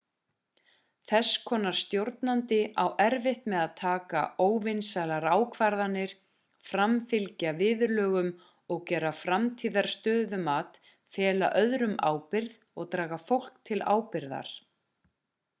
[1.09, 6.15] þess konar stjórnandi á erfitt með að taka óvinsælar ákvarðanir
[6.71, 8.33] framfylgja viðurlögum
[8.93, 10.83] gera frammistöðumat
[11.19, 14.55] fela öðrum ábyrgð og draga fólk til ábyrgðar